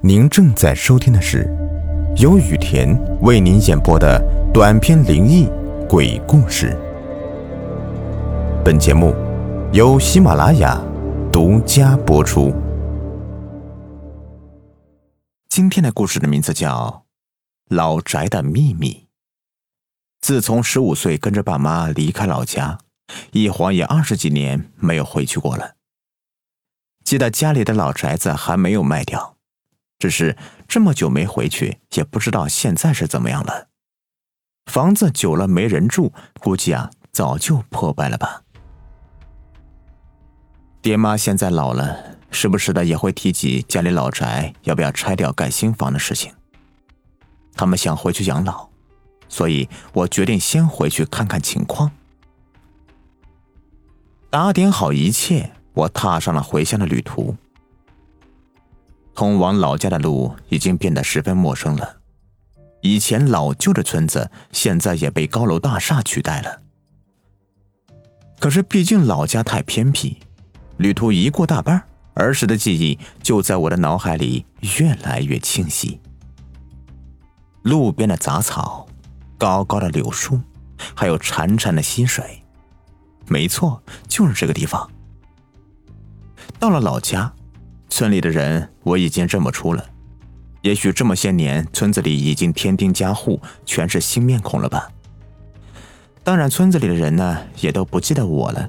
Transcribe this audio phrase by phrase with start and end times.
[0.00, 1.44] 您正在收听的是
[2.18, 4.22] 由雨田为您演播的
[4.54, 5.48] 短篇灵异
[5.88, 6.78] 鬼故事。
[8.64, 9.12] 本节目
[9.72, 10.80] 由喜马拉雅
[11.32, 12.54] 独家播出。
[15.48, 17.04] 今天的故事的名字叫
[17.74, 18.92] 《老宅的秘密》。
[20.20, 22.78] 自从十五岁跟着爸妈离开老家，
[23.32, 25.72] 一晃也二十几年没有回去过了。
[27.02, 29.37] 记得家里的老宅子还没有卖掉。
[29.98, 30.36] 只是
[30.68, 33.68] 这么久没回去，也不知道现在是怎么样了。
[34.66, 38.42] 房子久了没人住，估计啊早就破败了吧。
[40.80, 46.32] 爹妈现在老了，时不时的也会提起家里老宅要不要拆掉盖新房的事情。
[47.54, 48.68] 他们想回去养老，
[49.28, 51.90] 所以我决定先回去看看情况。
[54.30, 57.36] 打点好一切，我踏上了回乡的旅途。
[59.18, 61.96] 通往老家的路已经变得十分陌生了，
[62.82, 66.62] 以前老旧的村子现在也被高楼大厦取代了。
[68.38, 70.18] 可是毕竟老家太偏僻，
[70.76, 71.82] 旅途一过大半，
[72.14, 74.46] 儿时的记忆就在我的脑海里
[74.78, 76.00] 越来越清晰。
[77.62, 78.86] 路边的杂草，
[79.36, 80.40] 高高的柳树，
[80.94, 82.40] 还有潺潺的溪水，
[83.26, 84.88] 没错，就是这个地方。
[86.60, 87.34] 到了老家。
[87.88, 89.84] 村里的人我已经认不出了，
[90.62, 94.90] 也许这么些年，村子里已经添丁加户，全是新面孔了吧。
[96.22, 98.68] 当然，村子里的人呢，也都不记得我了。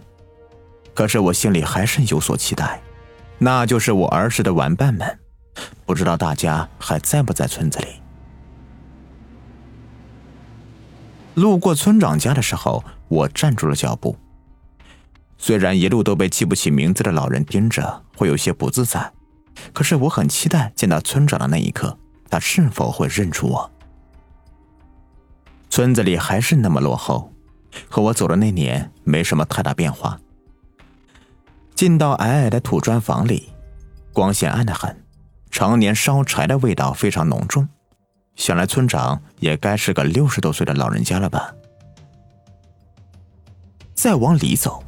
[0.93, 2.81] 可是我心里还是有所期待，
[3.37, 5.19] 那就是我儿时的玩伴们，
[5.85, 7.87] 不知道大家还在不在村子里。
[11.35, 14.17] 路过村长家的时候，我站住了脚步。
[15.41, 19.11] 虽然一路都被记不起名字的老人盯着，会有些不自在，
[19.73, 21.97] 可是我很期待见到村长的那一刻，
[22.29, 23.71] 他是否会认出我？
[25.69, 27.31] 村子里还是那么落后，
[27.87, 30.19] 和我走的那年没什么太大变化。
[31.73, 33.49] 进到矮矮的土砖房里，
[34.11, 35.03] 光线暗得很，
[35.49, 37.67] 常年烧柴的味道非常浓重。
[38.35, 41.53] 想来村长也该是个六十多岁的老人家了吧？
[43.95, 44.83] 再往里走。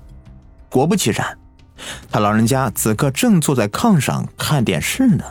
[0.72, 1.38] 果不其然，
[2.10, 5.24] 他老人家此刻正坐在炕上看电视呢。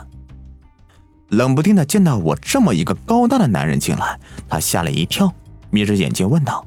[1.29, 5.33] 冷不丁的见到我这么一个高大的男人进来，他吓了一跳，
[5.71, 6.63] 眯着眼睛问道：“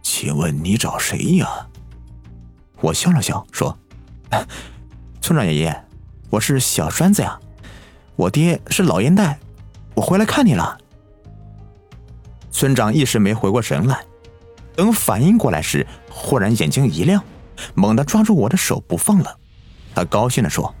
[0.00, 1.48] 请问你找谁呀？”
[2.80, 3.76] 我笑了笑说
[5.20, 5.84] ：“村长爷爷，
[6.30, 7.36] 我是小栓子呀，
[8.14, 9.40] 我爹是老烟袋，
[9.94, 10.78] 我回来看你了。”
[12.52, 14.04] 村长一时没回过神来。
[14.80, 17.22] 等反应过来时，忽然眼睛一亮，
[17.74, 19.36] 猛地抓住我的手不放了。
[19.94, 20.74] 他高兴地说：“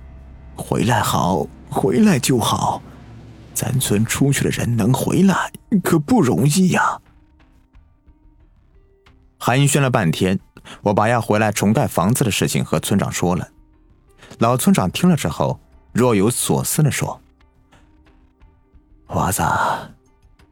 [0.56, 2.80] 回来好，回来就好。
[3.52, 5.52] 咱村出去的人能回来
[5.84, 6.98] 可不容易呀。”
[9.38, 10.40] 寒暄了半天，
[10.80, 13.46] 我把要回来重盖房子的事情和村长说了。
[14.38, 15.60] 老村长听了之后，
[15.92, 17.20] 若有所思地说
[19.08, 19.42] ：“娃子，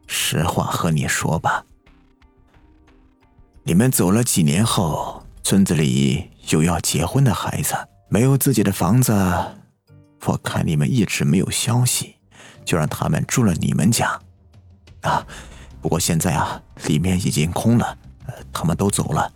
[0.06, 1.64] 实话和你说吧。”
[3.68, 7.74] 你们走了几年后，村子里有要结婚的孩子，
[8.08, 9.12] 没有自己的房子。
[10.24, 12.16] 我看你们一直没有消息，
[12.64, 14.18] 就让他们住了你们家。
[15.02, 15.22] 啊，
[15.82, 17.94] 不过现在啊，里面已经空了，
[18.54, 19.30] 他们都走了。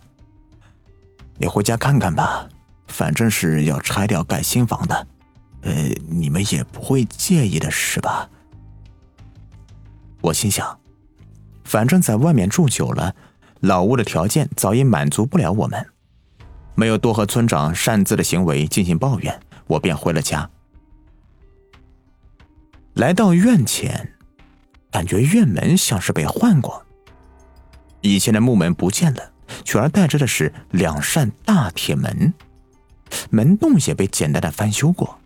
[1.37, 2.49] 你回家看看吧，
[2.87, 5.07] 反正是要拆掉盖新房的，
[5.61, 5.71] 呃，
[6.09, 8.27] 你们也不会介意的是吧？
[10.21, 10.79] 我心想，
[11.63, 13.15] 反正在外面住久了。
[13.63, 15.87] 老屋的条件早已满足不了我们，
[16.75, 20.49] 没有多和村长擅自的行为进行抱怨，我便回了家。
[22.95, 24.15] 来到院前，
[24.91, 26.85] 感觉院门像是被换过，
[28.01, 29.31] 以前的木门不见了，
[29.63, 32.33] 取而代之的是两扇大铁门，
[33.29, 35.17] 门洞也被简单的翻修过，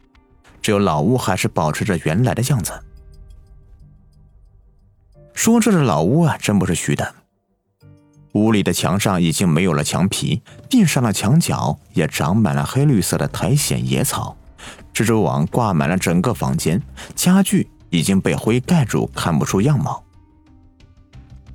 [0.62, 2.72] 只有老屋还是保持着原来的样子。
[5.34, 7.16] 说这是老屋啊，真不是虚的。
[8.38, 14.38] 屋里的墙上已经没有了墙皮，地上的墙角也长满了黑绿色的苔藓野草，
[14.94, 16.82] 蜘蛛网挂满了整个房间，
[17.16, 20.04] 家具已经被灰盖住，看不出样貌。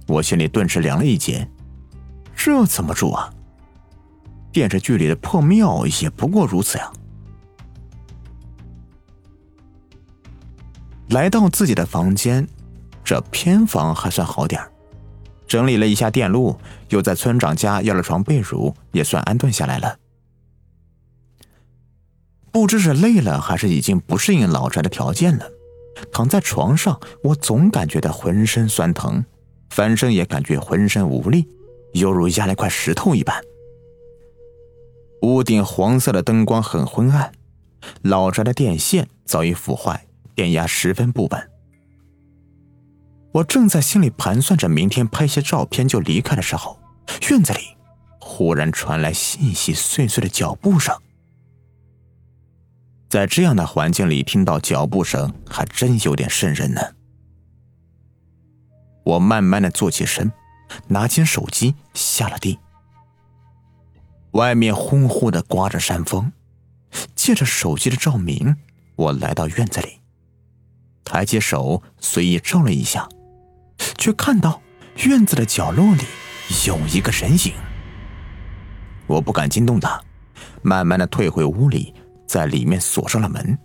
[0.08, 1.48] 我心里顿时凉了一截，
[2.34, 3.32] 这怎么住啊？
[4.50, 6.92] 电视剧里的破庙也不过如此呀。
[11.10, 12.46] 来到自己的房间，
[13.04, 14.71] 这偏房还算好点儿。
[15.52, 16.56] 整理了一下电路，
[16.88, 19.98] 又在村长家要了床被褥，也算安顿下来了。
[22.50, 25.44] 不知是累了还是已经不适应老宅的条件了，
[26.10, 29.22] 躺在床上，我总感觉到浑身酸疼，
[29.68, 31.46] 翻身也感觉浑身无力，
[31.92, 33.38] 犹如压了块石头一般。
[35.20, 37.30] 屋顶黄色的灯光很昏暗，
[38.00, 41.51] 老宅的电线早已腐坏，电压十分不稳。
[43.32, 46.78] 我正在心里盘算着明天拍些照片就离开的时候，
[47.30, 47.60] 院子里
[48.18, 50.94] 忽然传来细细碎碎的脚步声。
[53.08, 56.80] 在这样的环境里听到脚步声，还真有点瘆人呢。
[59.04, 60.30] 我慢慢的坐起身，
[60.88, 62.58] 拿起手机下了地。
[64.32, 66.32] 外面呼呼的刮着山风，
[67.14, 68.56] 借着手机的照明，
[68.96, 70.00] 我来到院子里，
[71.04, 73.06] 抬起手随意照了一下，
[73.98, 74.60] 却看到
[75.04, 76.04] 院子的角落里
[76.66, 77.52] 有一个人影。
[79.06, 80.00] 我不敢惊动他，
[80.62, 81.94] 慢慢的退回屋里。
[82.24, 83.58] 在里面锁上了门，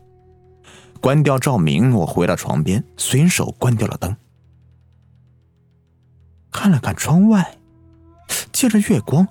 [0.99, 1.93] 关掉照明。
[1.93, 4.13] 我回到床边，随手关掉了灯，
[6.51, 7.57] 看了看窗外，
[8.51, 9.25] 借着月光，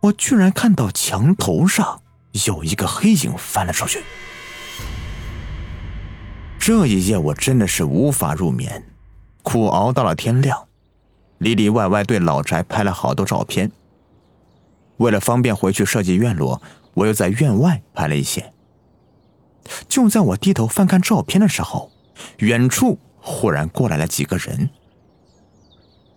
[0.00, 2.00] 我居然看到墙头上
[2.46, 4.02] 有一个黑影翻了出去。
[6.58, 8.82] 这一夜我真的是无法入眠，
[9.44, 10.66] 苦熬到了天亮，
[11.38, 13.70] 里里外外对老宅拍了好多照片。
[14.96, 16.60] 为了方便回去设计院落，
[16.94, 18.52] 我又在院外拍了一些。
[19.88, 21.92] 就在我低头翻看照片的时候，
[22.38, 24.70] 远处忽然过来了几个人。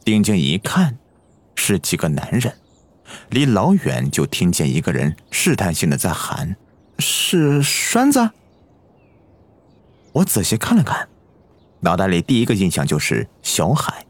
[0.04, 0.98] 定睛一看，
[1.56, 2.54] 是几个男人。
[3.30, 6.56] 离老远就听见一个人试探性的在喊
[7.00, 8.32] ：“是栓子。”
[10.14, 11.08] 我仔细看了看，
[11.88, 14.06] 脑袋里第一个印象就是小海。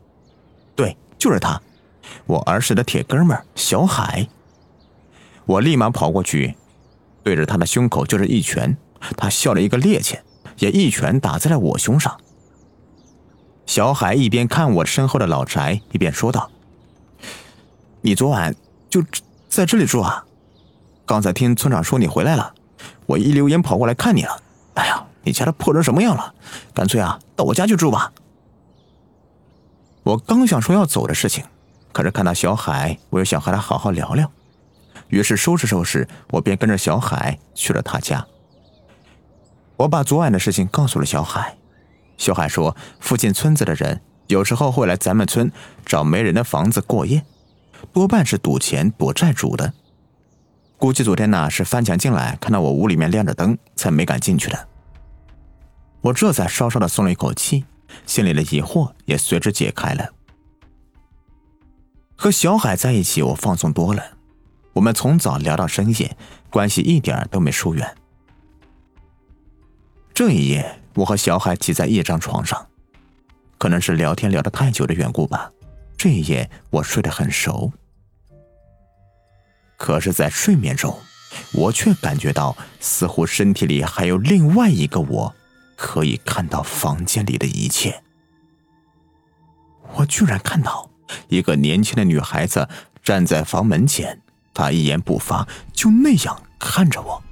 [0.76, 1.62] 对，就是他，
[2.26, 4.28] 我儿时的铁哥们小海。
[5.46, 6.56] 我立马跑过去，
[7.22, 8.76] 对着他的胸口就是一拳。
[9.16, 10.18] 他笑了一个趔趄，
[10.58, 12.20] 也一拳打在了我胸上。
[13.68, 16.50] 小海一边看我身后的老宅，一边说道
[18.02, 18.56] ：“你昨晚
[18.90, 19.04] 就
[19.48, 20.26] 在这里住啊？
[21.06, 22.56] 刚才听村长说你回来了，
[23.06, 24.42] 我一溜烟跑过来看你了。
[24.74, 26.34] 哎呀，你家的破成什么样了？
[26.74, 28.14] 干脆啊，到我家去住吧。”
[30.04, 31.44] 我刚想说要走的事情，
[31.92, 34.32] 可是看到小海，我又想和他好好聊聊，
[35.10, 38.26] 于是收拾收拾，我便跟着小海去了他家。
[39.76, 41.58] 我把昨晚的事情告诉了小海，
[42.18, 45.52] 小海说，附近村子的人有时候会来咱们村
[45.86, 47.26] 找没人的房子过夜，
[47.92, 49.74] 多半是赌钱躲债主的。
[50.78, 54.68] 估计昨天呢是翻墙进来，看到我屋里面亮着灯，才没敢进去的。
[56.08, 57.66] 我这才稍稍的松了一口气，
[58.06, 60.10] 心里的疑惑也随之解开了。
[62.16, 64.04] 和小海在一起，我放松多了，
[64.74, 66.16] 我们从早聊到深夜，
[66.50, 67.96] 关系一点都没疏远。
[70.14, 72.68] 这一夜，我和小海挤在一张床上，
[73.58, 75.52] 可能是聊天聊得太久的缘故吧。
[75.98, 77.74] 这一夜，我睡得很熟。
[79.76, 80.98] 可是，在睡眠中，
[81.52, 85.36] 我却感觉到，似乎身体里还有另外一个我，
[85.78, 88.04] 可以看到房间里的一切。
[89.94, 90.90] 我居然看到
[91.30, 92.68] 一个年轻的女孩子
[93.02, 94.22] 站在房门前，
[94.54, 97.24] 她一言不发，就那样看着我。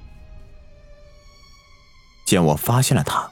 [2.26, 3.30] 见我发现了她，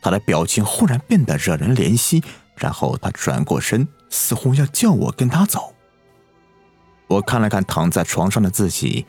[0.00, 2.22] 她的表情忽然变得惹人怜惜，
[2.54, 5.74] 然后她转过身，似乎要叫我跟她走。
[7.08, 9.04] 我看了看躺在床上的自己，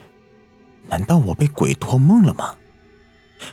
[0.88, 2.56] 难道我被鬼托梦了吗？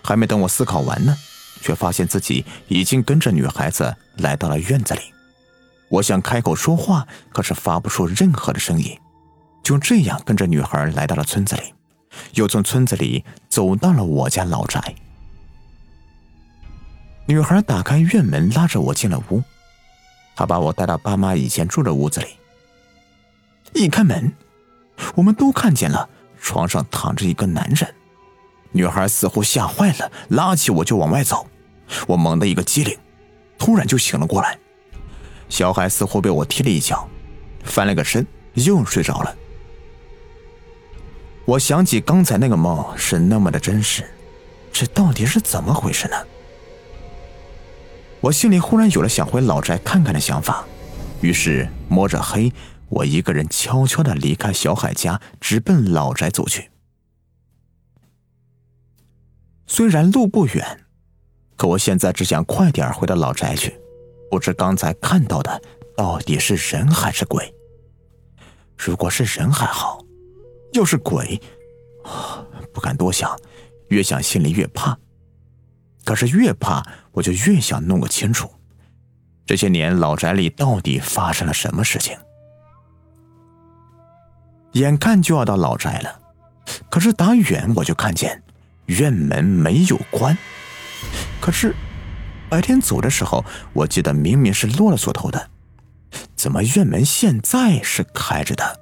[0.03, 1.17] 还没等我思考完呢，
[1.61, 5.01] 却发现自己已经跟着女孩子来到了院子里。
[5.89, 8.99] 我想开口说话，可是发不出任何的声音。
[9.63, 11.75] 就这样跟着女孩来到了村子里，
[12.35, 14.95] 又从村子里走到了我家老宅。
[17.27, 19.43] 女孩打开院门，拉着我进了屋。
[20.35, 22.29] 她把我带到爸妈以前住的屋子里。
[23.75, 24.33] 一开门，
[25.15, 26.09] 我们都看见了
[26.41, 27.95] 床上躺着一个男人。
[28.73, 31.47] 女孩似乎吓坏了，拉起我就往外走。
[32.07, 32.97] 我猛地一个机灵，
[33.59, 34.59] 突然就醒了过来。
[35.49, 37.09] 小海似乎被我踢了一脚，
[37.65, 39.35] 翻了个身又睡着了。
[41.47, 44.05] 我想起刚才那个梦是那么的真实，
[44.71, 46.17] 这到底是怎么回事呢？
[48.21, 50.67] 我心里忽然有了想回老宅看看的想法，
[51.23, 52.53] 于是摸着黑，
[52.91, 56.69] 我一个人悄悄的离开小海家，直奔老宅走去。
[59.69, 60.81] 虽然路不远，
[61.55, 63.79] 可我现在只想快点回到老宅去。
[64.31, 65.63] 不知刚才看到的
[65.97, 67.55] 到底是人还是鬼？
[68.77, 70.03] 如果是人还好，
[70.73, 71.41] 要是鬼，
[72.73, 73.39] 不敢多想，
[73.89, 74.99] 越想心里越怕。
[76.05, 76.83] 可是越怕，
[77.13, 78.51] 我就越想弄个清楚，
[79.45, 82.17] 这些年老宅里到底发生了什么事情。
[84.73, 86.21] 眼看就要到老宅了，
[86.91, 88.43] 可是打远我就看见
[88.89, 90.37] 院门没有关。
[91.41, 91.75] 可是
[92.51, 95.49] 白天走的时候，我记得明明是落了锁头的，
[96.35, 98.81] 怎么院门现在是开着的？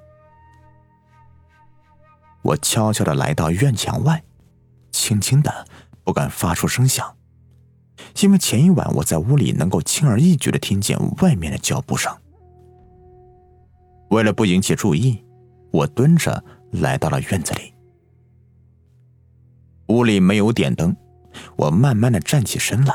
[2.42, 4.22] 我悄悄的来到院墙外，
[4.92, 5.66] 轻轻的，
[6.04, 7.16] 不敢发出声响，
[8.20, 12.16] 因为前一晚我在屋里能够轻而易举的听见外面的脚步声。
[14.10, 15.24] 为了不引起注意，
[15.72, 17.74] 我蹲着来到了院子里。
[19.88, 20.96] 屋里没有点灯，
[21.56, 22.94] 我慢慢的站起身来，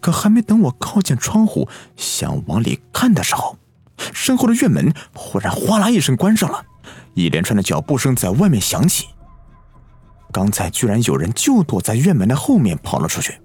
[0.00, 3.56] 可还没等我靠近窗户想往里看的时候，
[4.12, 6.64] 身后的院门忽然哗啦一声关上了。
[7.14, 9.06] 一连串的脚步声在外面响起，
[10.32, 13.40] 刚才居然有人就躲在院门的后面跑了出去。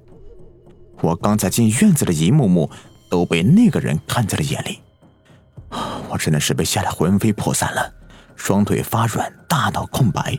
[1.02, 2.70] 我刚才进院子的一幕幕
[3.10, 4.80] 都被那个人看在了眼里，
[6.10, 7.92] 我真的是被吓得魂飞魄散了，
[8.36, 10.38] 双腿发软，大脑空白，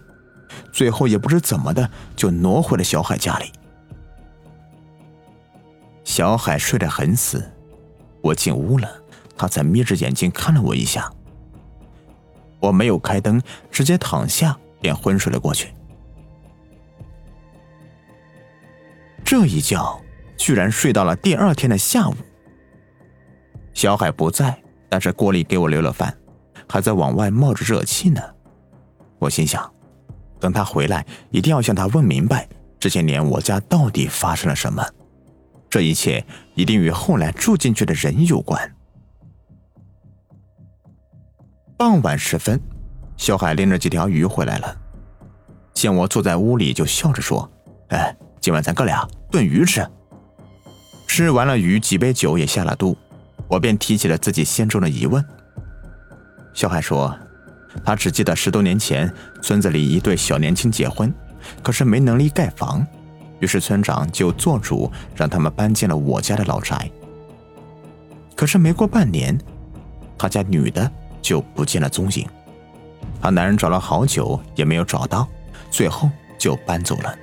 [0.72, 3.52] 最后也不知怎么的就挪回了小海家里。
[6.04, 7.50] 小海睡得很死，
[8.22, 8.88] 我进屋了，
[9.36, 11.10] 他才眯着眼睛看了我一下。
[12.60, 15.72] 我没有开灯，直接躺下便昏睡了过去。
[19.24, 20.00] 这一觉
[20.36, 22.14] 居然睡到了第二天的下午。
[23.72, 24.56] 小海不在，
[24.88, 26.16] 但是锅里给我留了饭，
[26.68, 28.20] 还在往外冒着热气呢。
[29.18, 29.73] 我心想，
[30.44, 32.46] 等他回来，一定要向他问明白
[32.78, 34.86] 这些年我家到底发生了什么。
[35.70, 36.22] 这一切
[36.54, 38.74] 一定与后来住进去的人有关。
[41.78, 42.60] 傍晚时分，
[43.16, 44.76] 小海拎着几条鱼回来了，
[45.72, 47.50] 见我坐在屋里，就笑着说
[47.88, 49.82] ：“哎，今晚咱哥俩炖鱼吃。”
[51.08, 52.94] 吃完了鱼，几杯酒也下了肚，
[53.48, 55.24] 我便提起了自己心中的疑问。
[56.52, 57.16] 小海说
[57.82, 61.10] ：“他只记得十多年前村子里一对小年轻结婚，
[61.62, 62.86] 可是没能力盖房，
[63.40, 66.90] 于是村长就做主让他们搬进了我家的老宅。
[68.36, 69.38] 可是没过半年，
[70.18, 70.90] 他家女的……”
[71.24, 72.28] 就不见了踪影，
[73.18, 75.26] 他男人找了好久也没有找到，
[75.70, 77.16] 最后就搬走了。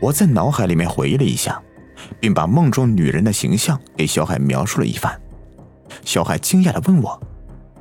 [0.00, 1.62] 我在脑海里面回忆了一下，
[2.18, 5.16] 并把梦中女人的形象给小海描述了一番。
[6.04, 7.22] 小海惊讶的问我：“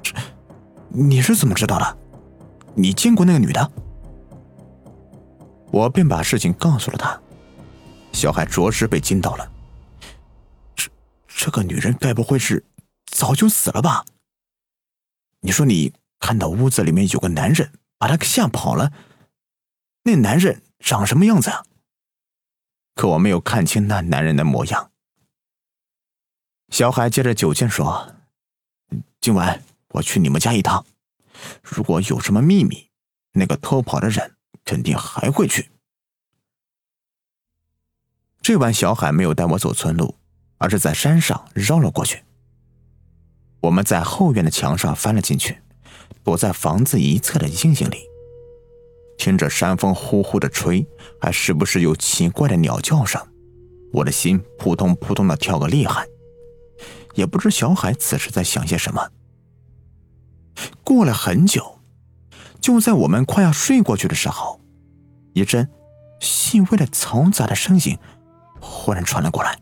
[0.03, 0.13] 这
[0.93, 1.97] 你是怎么知道的？
[2.75, 3.71] 你见过那个女的？”
[5.71, 7.19] 我便把事情告诉了他。
[8.11, 9.51] 小海着实被惊到了。
[10.75, 10.89] 这
[11.27, 12.63] 这个女人该不会是
[13.07, 14.05] 早就死了吧？
[15.39, 18.93] 你说你看到屋子里面有个男人，把他给吓跑了。
[20.03, 21.65] 那男人长什么样子啊？
[22.93, 24.91] 可我没有看清那男人的模样。
[26.69, 28.13] 小海接着酒劲说
[29.19, 30.85] ：“今晚我去你们家一趟，
[31.63, 32.89] 如果有什么秘密，
[33.33, 35.71] 那个偷跑的人肯定还会去。”
[38.41, 40.15] 这晚小海没有带我走村路，
[40.57, 42.23] 而是在山上绕了过去。
[43.61, 45.61] 我们在后院的墙上翻了进去，
[46.23, 47.99] 躲在房子一侧的阴影里，
[49.17, 50.85] 听着山风呼呼的吹，
[51.21, 53.25] 还时不时有奇怪的鸟叫声，
[53.93, 56.05] 我的心扑通扑通的跳个厉害。
[57.13, 59.09] 也不知小海此时在想些什么。
[60.83, 61.79] 过了很久，
[62.61, 64.61] 就在我们快要睡过去的时候，
[65.33, 65.69] 一阵
[66.19, 67.97] 细微的嘈杂的声音
[68.59, 69.57] 忽然传了过来，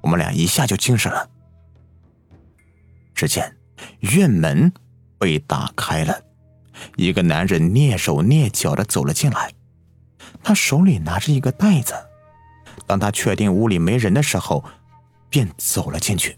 [0.00, 1.28] 我们俩一下就精神了。
[3.14, 3.56] 只见
[4.00, 4.72] 院门
[5.18, 6.22] 被打开了，
[6.96, 9.52] 一个男人蹑手蹑脚的走了进来，
[10.42, 11.94] 他手里拿着一个袋子。
[12.86, 14.64] 当他确定屋里没人的时候，
[15.28, 16.36] 便走了进去。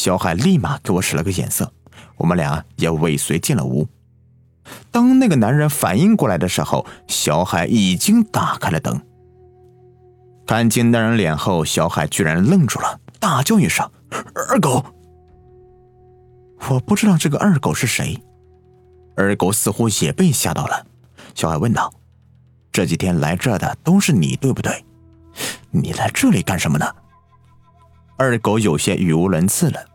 [0.00, 1.70] 小海立马给我使了个眼色，
[2.16, 3.86] 我们俩也尾随进了屋。
[4.90, 8.98] 当那个男人反应过来的时候，小海已经打开了灯。
[10.46, 13.86] 看清那人脸后，小海居然愣住了，大叫一声。
[14.34, 14.82] 二狗，
[16.70, 18.18] 我不知道这个二狗是谁。
[19.16, 20.86] 二狗似乎也被吓到了。
[21.34, 21.92] 小海问道
[22.72, 24.82] ：“这几天来这的都是你，对不对？
[25.70, 26.86] 你来这里干什么呢？”
[28.16, 29.89] 二狗有些语无伦次了。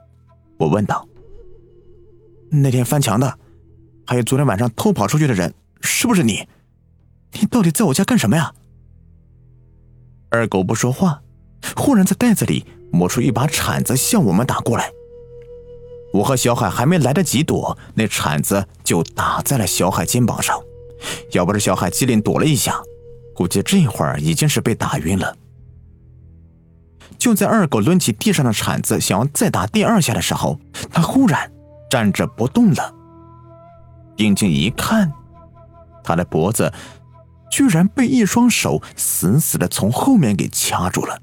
[0.57, 1.07] 我问道
[2.49, 3.37] ：“那天翻墙的，
[4.05, 6.47] 还有昨天晚上偷跑出去的人，是不是你？
[7.33, 8.53] 你到底在我家干什么呀？”
[10.29, 11.21] 二狗不说话，
[11.75, 12.65] 忽然在袋子里。
[12.91, 14.89] 摸出一把铲子向我们打过来，
[16.13, 20.57] 我和小海还没来得及躲，那铲子就打在了小海肩膀上，
[21.33, 22.81] 要不是小海机灵躲了一下，
[23.33, 25.35] 估计这会儿已经是被打晕了。
[27.25, 30.59] 就在二狗抡起地上的铲子想要再打第二下的时候，
[30.91, 31.51] 他忽然
[31.89, 32.93] 站着不动了。
[34.15, 35.11] 定睛一看，
[36.03, 36.71] 他的脖子
[37.49, 41.19] 居然被一双手死死的从后面给掐住了。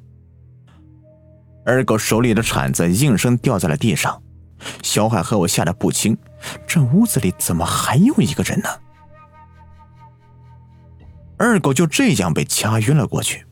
[1.64, 4.20] 二狗手里的铲子应声掉在了地上。
[4.82, 6.18] 小海和我吓得不轻，
[6.66, 8.68] 这屋子里怎么还有一个人呢？
[11.36, 13.46] 二狗就这样被掐晕了过去。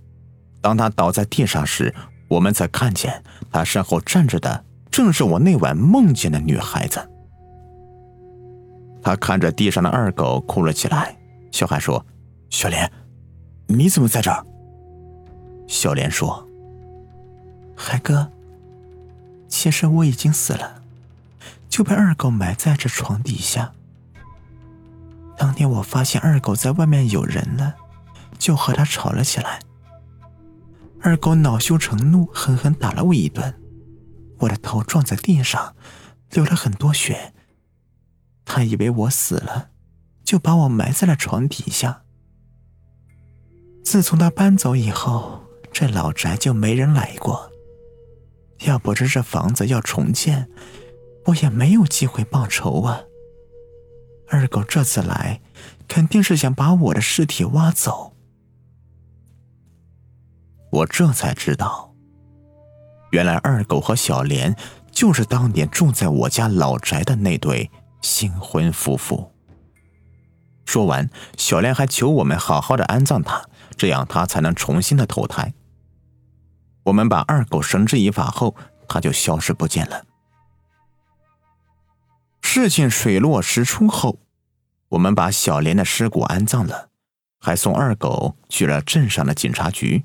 [0.60, 1.94] 当他倒在地上时，
[2.30, 7.10] 我们才看见他身后站着的正是我那晚梦见的女孩子。
[9.02, 11.16] 他看着地上的二狗哭了起来。
[11.50, 12.06] 小海说
[12.48, 12.90] ：“小莲，
[13.66, 14.46] 你怎么在这儿？”
[15.66, 16.46] 小莲说
[17.74, 18.30] ：“海哥，
[19.48, 20.82] 其实我已经死了，
[21.68, 23.72] 就被二狗埋在这床底下。
[25.36, 27.74] 当天我发现二狗在外面有人了，
[28.38, 29.58] 就和他吵了起来。
[31.02, 33.54] 二狗恼羞成怒，狠狠打了我一顿，
[34.38, 35.74] 我的头撞在地上，
[36.30, 37.32] 流了很多血。”
[38.44, 39.70] 他以为我死了，
[40.24, 42.02] 就把我埋在了床底下。
[43.82, 45.42] 自从他搬走以后，
[45.72, 47.50] 这老宅就没人来过。
[48.66, 50.50] 要不是这房子要重建，
[51.26, 53.02] 我也没有机会报仇啊。
[54.28, 55.40] 二狗这次来，
[55.88, 58.14] 肯定是想把我的尸体挖走。
[60.70, 61.92] 我这才知道，
[63.10, 64.54] 原来二狗和小莲
[64.90, 67.70] 就是当年住在我家老宅的那对。
[68.02, 69.30] 新婚夫妇。
[70.64, 73.44] 说完，小莲还求我们好好的安葬他，
[73.76, 75.52] 这样他才能重新的投胎。
[76.84, 78.56] 我们把二狗绳之以法后，
[78.88, 80.04] 他就消失不见了。
[82.40, 84.18] 事情水落石出后，
[84.88, 86.88] 我们把小莲的尸骨安葬了，
[87.38, 90.04] 还送二狗去了镇上的警察局。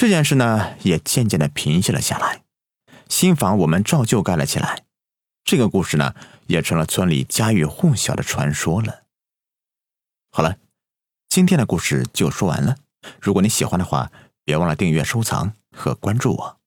[0.00, 2.40] 这件事呢，也渐渐的平息了下来。
[3.10, 4.84] 新房我们照旧盖了起来。
[5.44, 6.14] 这个故事呢，
[6.46, 9.02] 也成了村里家喻户晓的传说了。
[10.30, 10.56] 好了，
[11.28, 12.76] 今天的故事就说完了。
[13.20, 14.10] 如果你喜欢的话，
[14.42, 16.59] 别忘了订阅、收藏和关注我。